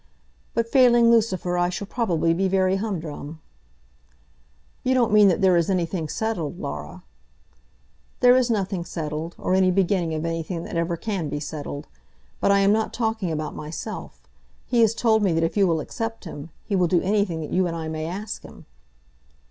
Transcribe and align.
"But 0.55 0.67
failing 0.67 1.11
Lucifer, 1.11 1.59
I 1.59 1.69
shall 1.69 1.85
probably 1.85 2.33
be 2.33 2.47
very 2.47 2.77
humdrum." 2.77 3.39
"You 4.83 4.95
don't 4.95 5.13
mean 5.13 5.27
that 5.27 5.41
there 5.41 5.55
is 5.55 5.69
anything 5.69 6.09
settled, 6.09 6.57
Laura?" 6.59 7.03
"There 8.19 8.35
is 8.35 8.49
nothing 8.49 8.83
settled, 8.83 9.35
or 9.37 9.53
any 9.53 9.69
beginning 9.69 10.15
of 10.15 10.25
anything 10.25 10.63
that 10.63 10.75
ever 10.75 10.97
can 10.97 11.29
be 11.29 11.39
settled, 11.39 11.87
But 12.39 12.49
I 12.49 12.61
am 12.61 12.71
not 12.71 12.93
talking 12.95 13.31
about 13.31 13.53
myself. 13.53 14.23
He 14.65 14.81
has 14.81 14.95
told 14.95 15.21
me 15.21 15.33
that 15.33 15.43
if 15.43 15.55
you 15.55 15.67
will 15.67 15.79
accept 15.81 16.25
him, 16.25 16.49
he 16.63 16.75
will 16.75 16.87
do 16.87 17.03
anything 17.03 17.39
that 17.41 17.53
you 17.53 17.67
and 17.67 17.75
I 17.75 17.87
may 17.87 18.07
ask 18.07 18.41
him." 18.41 18.65